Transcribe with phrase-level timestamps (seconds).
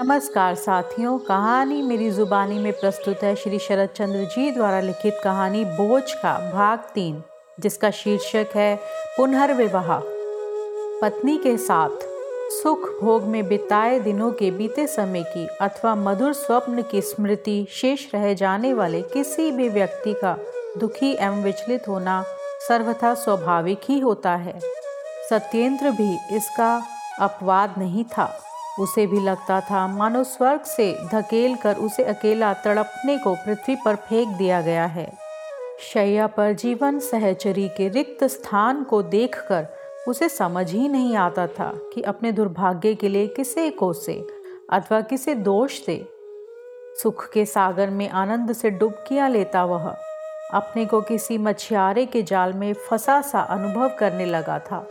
[0.00, 5.64] नमस्कार साथियों, कहानी मेरी जुबानी में प्रस्तुत है श्री शरद चंद्र जी द्वारा लिखित कहानी
[5.64, 7.22] बोझ का भाग तीन,
[7.60, 8.76] जिसका शीर्षक है
[9.16, 9.86] पुनर्विवाह।
[11.00, 11.90] पत्नी के साथ,
[12.52, 18.06] सुख भोग में बिताए दिनों के बीते समय की अथवा मधुर स्वप्न की स्मृति शेष
[18.14, 20.36] रह जाने वाले किसी भी व्यक्ति का
[20.78, 22.24] दुखी एवं विचलित होना
[22.68, 24.60] सर्वथा स्वाभाविक ही होता है।
[25.30, 26.82] सत्येंद्र भी इसका
[27.20, 28.42] अपवाद नहीं था।
[28.80, 33.96] उसे भी लगता था, मानो स्वर्ग से धकेल कर उसे अकेला तड़पने को पृथ्वी पर
[33.96, 35.12] फेंक दिया गया है।
[35.80, 39.66] शैया पर जीवन सहचरी के रिक्त स्थान को देखकर
[40.08, 44.26] उसे समझ ही नहीं आता था कि अपने दुर्भाग्य के लिए किसे कोसे
[44.70, 46.08] अथवा किसे दोष दे।
[47.02, 49.96] सुख के सागर में आनंद से डुबकियाँ लेता वह।
[50.54, 54.86] अपने को किसी मछियारे के जाल में फंसा सा अनुभव करने लगा था।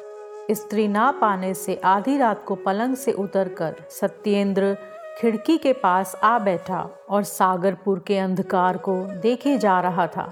[0.52, 4.78] स्त्री ना पाने से आधी रात को पलंग से उतरकर सत्येंद्र
[5.20, 10.32] खिड़की के पास आ बैठा और सागरपुर के अंधकार को देखे जा रहा था।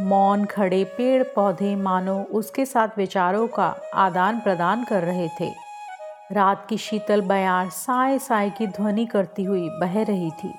[0.00, 5.50] मौन खड़े पेड़ पौधे मानो उसके साथ विचारों का आदान प्रदान कर रहे थे।
[6.32, 10.52] रात की शीतल बयार साय साय की ध्वनि करती हुई बह रही थी।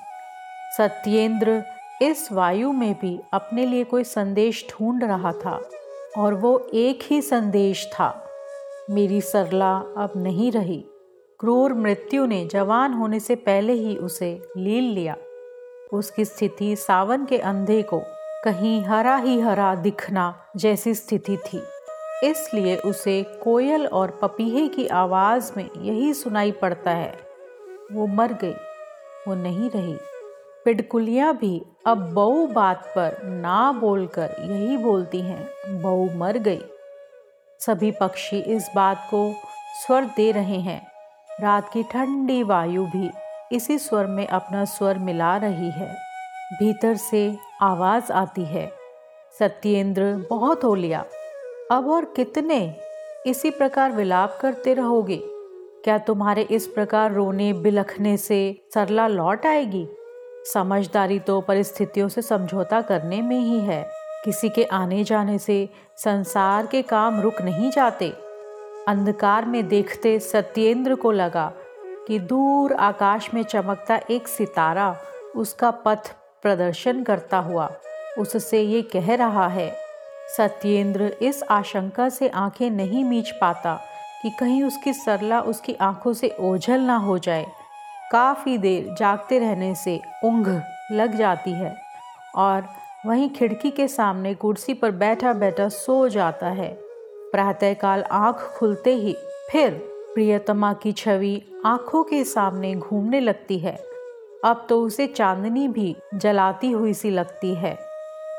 [0.76, 1.62] सत्येंद्र
[2.02, 5.60] इस वायु में भी अपने लिए कोई संदेश ढूंढ रहा था
[6.18, 8.22] और वो एक ही संदेश था।
[8.90, 10.84] मेरी सरला अब नहीं रही।
[11.40, 15.16] क्रूर मृत्यु ने जवान होने से पहले ही उसे लील लिया।
[15.92, 18.00] उसकी स्थिति सावन के अंधे को
[18.44, 21.62] कहीं हरा ही हरा दिखना जैसी स्थिति थी।
[22.24, 27.12] इसलिए उसे कोयल और पपीहे की आवाज़ में यही सुनाई पड़ता है,
[27.92, 28.54] वो मर गई,
[29.28, 29.96] वो नहीं रही।
[30.64, 35.48] पिडकुलियाँ भी अब बहू बात पर ना बोलकर यही बोलती हैं,
[35.82, 36.62] बहू मर गई।
[37.60, 39.32] सभी पक्षी इस बात को
[39.86, 40.86] स्वर दे रहे हैं।
[41.40, 43.10] रात की ठंडी वायु भी
[43.52, 45.94] इसी स्वर में अपना स्वर मिला रही है।
[46.52, 48.70] भीतर से आवाज़ आती है,
[49.38, 51.04] सत्येंद्र बहुत हो लिया
[51.70, 52.74] अब और कितने?
[53.26, 55.20] इसी प्रकार विलाप करते रहोगे।
[55.84, 58.38] क्या तुम्हारे इस प्रकार रोने बिलखने से
[58.74, 59.86] सरला लौट आएगी?
[60.54, 63.84] समझदारी तो परिस्थितियों से समझौता करने में ही है।
[64.26, 68.08] किसी के आने जाने से संसार के काम रुक नहीं जाते।
[68.88, 71.52] अंधकार में देखते सत्येंद्र को लगा
[72.08, 74.94] कि दूर आकाश में चमकता एक सितारा
[75.36, 76.10] उसका पथ
[76.42, 77.70] प्रदर्शन करता हुआ
[78.18, 79.70] उससे ये कह रहा है,
[80.36, 83.74] सत्येंद्र, इस आशंका से आँखें नहीं मीच पाता
[84.22, 87.46] कि कहीं उसकी सरला उसकी आँखों से ओझल ना हो जाए।
[88.12, 90.48] काफ़ी देर जागते रहने से ऊँघ
[90.92, 91.74] लग जाती है
[92.36, 92.68] और
[93.06, 96.68] वहीं खिड़की के सामने कुर्सी पर बैठा बैठा सो जाता है।
[97.32, 99.16] प्रातःकाल आँख खुलते ही
[99.50, 99.70] फिर
[100.14, 103.76] प्रियतमा की छवि आँखों के सामने घूमने लगती है।
[104.44, 107.78] अब तो उसे चांदनी भी जलाती हुई सी लगती है।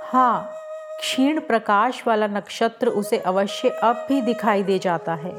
[0.03, 0.49] हाँ
[0.99, 5.35] क्षीण प्रकाश वाला नक्षत्र उसे अवश्य अब भी दिखाई दे जाता है।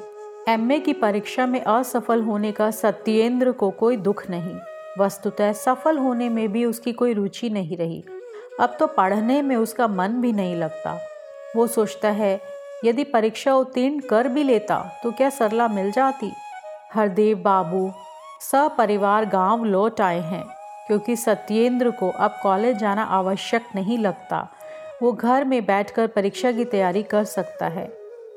[0.49, 4.59] एमए की परीक्षा में असफल होने का सत्येंद्र को कोई दुख नहीं।
[4.99, 8.05] वस्तुतः सफल होने में भी उसकी कोई रुचि नहीं रही।
[8.61, 10.99] अब तो पढ़ने में उसका मन भी नहीं लगता।
[11.57, 12.41] वो सोचता है,
[12.85, 16.31] यदि परीक्षा उत्तीर्ण कर भी लेता तो क्या सरला मिल जाती?
[16.95, 17.91] हरदेव बाबू,
[18.43, 20.45] सपरिवार गाँव लौट आए हैं,
[20.87, 24.47] क्योंकि सत्येंद्र को अब कॉलेज जाना आवश्यक नहीं लगता।
[25.03, 27.87] वो घर में बैठकर परीक्षा की तैयारी कर सकता है।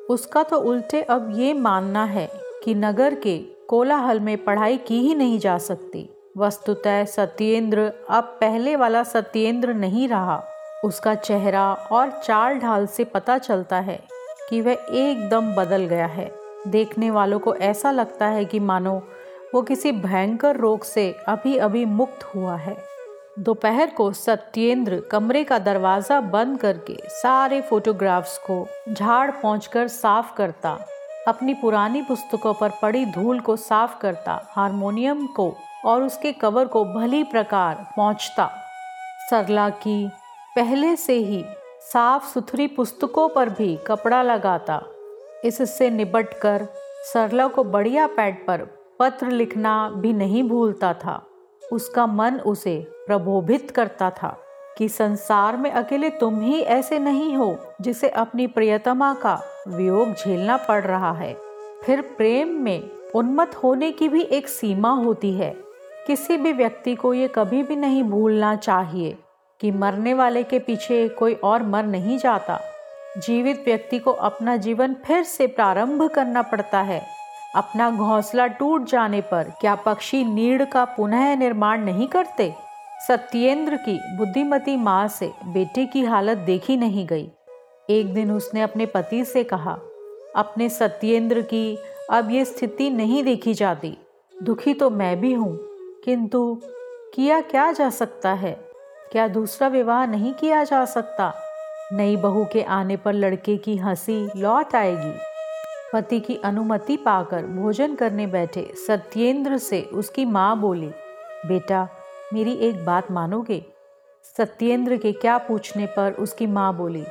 [0.10, 2.28] उसका तो उल्टे अब ये मानना है
[2.64, 3.38] कि नगर के
[3.70, 10.08] कोलाहल में पढ़ाई की ही नहीं जा सकती। वस्तुतः सत्येंद्र अब पहले वाला सत्येंद्र नहीं
[10.08, 10.44] रहा।
[10.84, 14.04] उसका चेहरा और चाल ढाल से पता चलता है
[14.50, 16.32] कि वह एकदम बदल गया है।
[16.68, 19.04] देखने वालों को ऐसा लगता है कि मानो
[19.54, 22.78] वो किसी भयंकर रोग से अभी अभी मुक्त हुआ है।
[23.40, 30.80] दोपहर को सत्येंद्र कमरे का दरवाज़ा बंद करके सारे फोटोग्राफ्स को झाड़ पहुँच साफ़ करता
[31.28, 35.56] अपनी पुरानी पुस्तकों पर पड़ी धूल को साफ़ करता, हारमोनियम को
[35.86, 38.50] और उसके कवर को भली प्रकार पहुँचता।
[39.30, 40.10] सरला की
[40.56, 41.46] पहले से ही
[41.82, 44.82] साफ़ सुथरी पुस्तकों पर भी कपड़ा लगाता।
[45.46, 46.68] इससे निबट कर
[47.14, 48.68] सरला को बढ़िया पैड पर
[49.00, 51.26] पत्र लिखना भी नहीं भूलता था।
[51.72, 54.41] उसका मन उसे प्रबोभित करता था।
[54.78, 60.58] कि संसार में अकेले तुम ही ऐसे नहीं हो जिसे अपनी प्रियतमा का वियोग झेलना
[60.58, 61.38] पड़ रहा है।
[61.84, 65.56] फिर प्रेम में उन्मत होने की भी एक सीमा होती है।
[66.08, 69.18] किसी भी व्यक्ति को ये कभी भी नहीं भूलना चाहिए
[69.60, 72.60] कि मरने वाले के पीछे कोई और मर नहीं जाता।
[73.18, 77.06] जीवित व्यक्ति को अपना जीवन फिर से प्रारंभ करना पड़ता है।
[77.56, 82.56] अपना घोंसला टूट जाने पर क्या पक्षी नीड़ का पुनः निर्माण नहीं करते?
[83.08, 87.30] सत्येंद्र की बुद्धिमती माँ से बेटे की हालत देखी नहीं गई।
[87.90, 89.78] एक दिन उसने अपने पति से कहा,
[90.36, 91.78] अपने सत्येंद्र की
[92.10, 93.98] अब ये स्थिति नहीं देखी जाती।
[94.34, 95.58] दुखी तो मैं भी हूँ,
[96.06, 96.60] किंतु
[97.16, 98.52] किया क्या जा सकता है?
[99.12, 101.34] क्या दूसरा विवाह नहीं किया जा सकता?
[101.94, 105.14] नई बहू के आने पर लड़के की हँसी लौट आएगी।
[105.94, 110.92] पति की अनुमति पाकर भोजन करने बैठे सत्येंद्र से उसकी माँ बोली,
[111.48, 111.88] बेटा
[112.34, 113.64] मेरी एक बात मानोगे?
[114.38, 117.04] सत्येंद्र के क्या पूछने पर उसकी माँ बोली,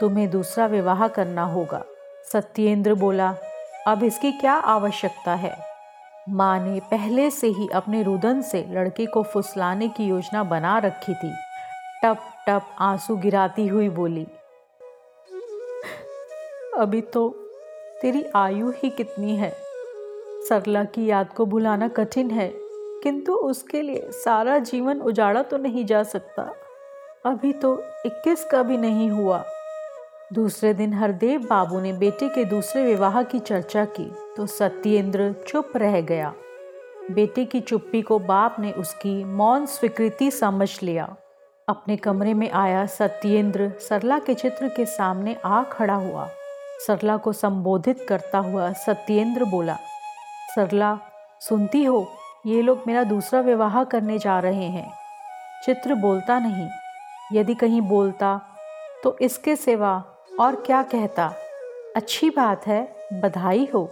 [0.00, 1.82] तुम्हें दूसरा विवाह करना होगा।
[2.32, 3.34] सत्येंद्र बोला,
[3.86, 5.56] अब इसकी क्या आवश्यकता है?
[6.28, 11.14] माँ ने पहले से ही अपने रुदन से लड़के को फुसलाने की योजना बना रखी
[11.14, 11.32] थी।
[12.04, 14.26] टप टप आँसू गिराती हुई बोली,
[16.78, 17.28] अभी तो
[18.02, 19.54] तेरी आयु ही कितनी है?
[20.48, 22.63] सरला की याद को भुलाना कठिन है।
[23.04, 26.42] किंतु उसके लिए सारा जीवन उजाड़ा तो नहीं जा सकता।
[27.26, 29.44] अभी तो 21 का भी नहीं हुआ।
[30.32, 35.72] दूसरे दिन हरदेव बाबू ने बेटे के दूसरे विवाह की चर्चा की तो सत्येंद्र चुप
[35.76, 36.34] रह गया।
[37.10, 41.16] बेटे की चुप्पी को बाप ने उसकी मौन स्वीकृति समझ लिया।
[41.68, 46.28] अपने कमरे में आया सत्येंद्र सरला के चित्र के सामने आ खड़ा हुआ।
[46.86, 49.76] सरला को संबोधित करता हुआ सत्येंद्र बोला,
[50.56, 50.98] सरला,
[51.40, 52.06] सुनती हो?
[52.46, 54.92] ये लोग मेरा दूसरा विवाह करने जा रहे हैं।
[55.64, 56.68] चित्र बोलता नहीं।
[57.32, 58.40] यदि कहीं बोलता
[59.04, 60.04] तो इसके सिवा
[60.40, 61.32] और क्या कहता?
[61.96, 63.90] अच्छी बात है, बधाई हो।